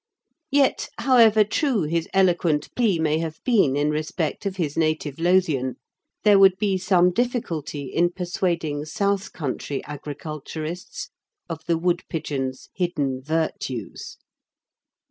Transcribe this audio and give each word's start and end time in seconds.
Yet, 0.49 0.89
however 0.97 1.43
true 1.43 1.83
his 1.83 2.07
eloquent 2.11 2.73
plea 2.73 2.97
may 2.97 3.19
have 3.19 3.39
been 3.43 3.75
in 3.75 3.91
respect 3.91 4.47
of 4.47 4.55
his 4.55 4.75
native 4.75 5.19
Lothian, 5.19 5.75
there 6.23 6.39
would 6.39 6.57
be 6.57 6.79
some 6.79 7.11
difficulty 7.11 7.83
in 7.85 8.09
persuading 8.11 8.85
South 8.85 9.31
Country 9.31 9.83
agriculturists 9.85 11.09
of 11.47 11.63
the 11.67 11.77
woodpigeon's 11.77 12.69
hidden 12.73 13.21
virtues. 13.21 14.17